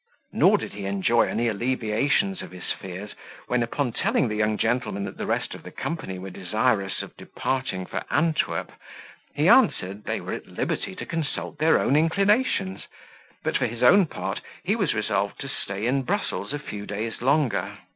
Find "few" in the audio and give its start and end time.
16.57-16.87